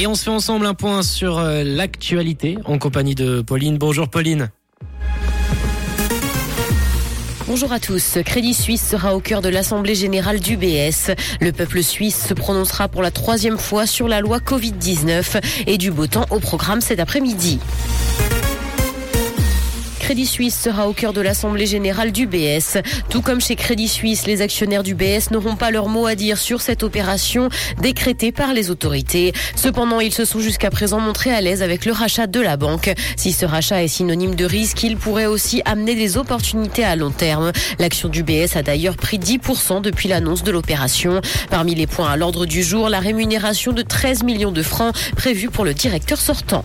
[0.00, 3.76] Et on se fait ensemble un point sur euh, l'actualité en compagnie de Pauline.
[3.76, 4.48] Bonjour Pauline.
[7.46, 8.16] Bonjour à tous.
[8.24, 11.10] Crédit Suisse sera au cœur de l'Assemblée générale du BS.
[11.42, 15.90] Le peuple suisse se prononcera pour la troisième fois sur la loi Covid-19 et du
[15.90, 17.58] beau temps au programme cet après-midi.
[20.10, 22.78] Crédit Suisse sera au cœur de l'Assemblée générale du BS.
[23.10, 26.36] Tout comme chez Crédit Suisse, les actionnaires du BS n'auront pas leur mot à dire
[26.36, 27.48] sur cette opération
[27.80, 29.32] décrétée par les autorités.
[29.54, 32.92] Cependant, ils se sont jusqu'à présent montrés à l'aise avec le rachat de la banque.
[33.14, 37.12] Si ce rachat est synonyme de risque, il pourrait aussi amener des opportunités à long
[37.12, 37.52] terme.
[37.78, 41.20] L'action du BS a d'ailleurs pris 10% depuis l'annonce de l'opération.
[41.50, 45.50] Parmi les points à l'ordre du jour, la rémunération de 13 millions de francs prévue
[45.50, 46.64] pour le directeur sortant.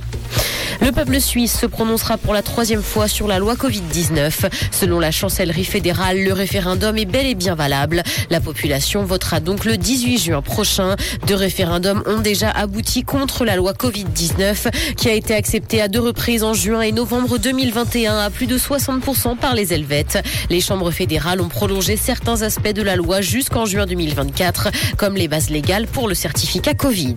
[0.82, 4.50] Le peuple suisse se prononcera pour la troisième fois sur la loi Covid-19.
[4.72, 8.04] Selon la chancellerie fédérale, le référendum est bel et bien valable.
[8.30, 10.96] La population votera donc le 18 juin prochain.
[11.28, 16.00] Deux référendums ont déjà abouti contre la loi Covid-19 qui a été acceptée à deux
[16.00, 20.24] reprises en juin et novembre 2021 à plus de 60% par les Helvètes.
[20.50, 25.28] Les chambres fédérales ont prolongé certains aspects de la loi jusqu'en juin 2024, comme les
[25.28, 27.16] bases légales pour le certificat Covid.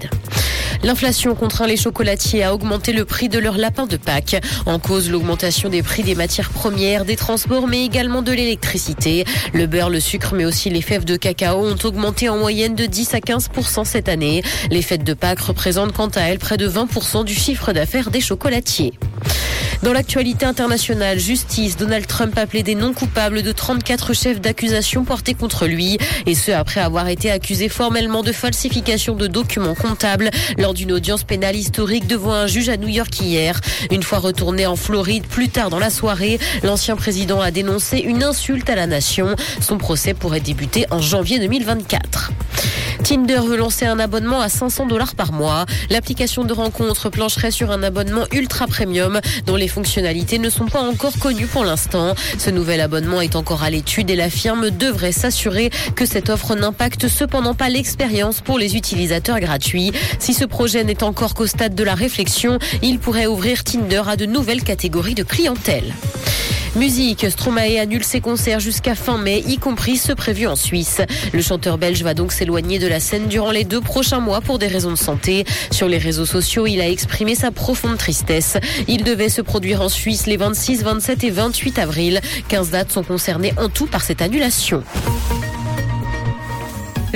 [0.83, 4.41] L'inflation contraint les chocolatiers à augmenter le prix de leur lapin de Pâques.
[4.67, 9.25] En cause, l'augmentation des prix des matières premières, des transports, mais également de l'électricité.
[9.53, 12.87] Le beurre, le sucre, mais aussi les fèves de cacao ont augmenté en moyenne de
[12.87, 14.43] 10 à 15% cette année.
[14.71, 18.21] Les fêtes de Pâques représentent quant à elles près de 20% du chiffre d'affaires des
[18.21, 18.93] chocolatiers.
[19.83, 25.35] Dans l'actualité internationale, justice, Donald Trump a plaidé non coupable de 34 chefs d'accusation portés
[25.35, 30.75] contre lui, et ce après avoir été accusé formellement de falsification de documents comptables lors
[30.75, 33.61] d'une audience pénale historique devant un juge à New York hier.
[33.93, 38.25] Une fois retourné en Floride plus tard dans la soirée, l'ancien président a dénoncé une
[38.25, 39.37] insulte à la nation.
[39.61, 42.33] Son procès pourrait débuter en janvier 2024.
[43.05, 45.67] Tinder veut lancer un abonnement à 500 dollars par mois.
[45.89, 50.81] L'application de rencontre plancherait sur un abonnement ultra premium dont les fonctionnalités ne sont pas
[50.81, 52.15] encore connues pour l'instant.
[52.39, 56.55] Ce nouvel abonnement est encore à l'étude et la firme devrait s'assurer que cette offre
[56.55, 59.93] n'impacte cependant pas l'expérience pour les utilisateurs gratuits.
[60.19, 64.17] Si ce projet n'est encore qu'au stade de la réflexion, il pourrait ouvrir Tinder à
[64.17, 65.93] de nouvelles catégories de clientèle.
[66.77, 71.01] Musique, Stromae annule ses concerts jusqu'à fin mai, y compris ceux prévus en Suisse.
[71.33, 74.59] Le chanteur belge va donc s'éloigner de la scène durant les deux prochains mois pour
[74.59, 75.45] des raisons de santé.
[75.71, 78.59] Sur les réseaux sociaux, il a exprimé sa profonde tristesse.
[78.87, 82.21] Il devait se produire en Suisse les 26, 27 et 28 avril.
[82.49, 84.83] 15 dates sont concernées en tout par cette annulation.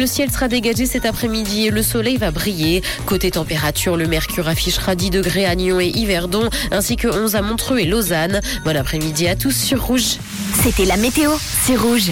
[0.03, 2.83] Le ciel sera dégagé cet après-midi et le soleil va briller.
[3.07, 7.43] Côté température, le mercure affichera 10 degrés à Nyon et Yverdon, ainsi que 11 à
[7.43, 8.41] Montreux et Lausanne.
[8.65, 10.17] Bon après-midi à tous sur Rouge.
[10.61, 12.11] C'était la météo, c'est Rouge.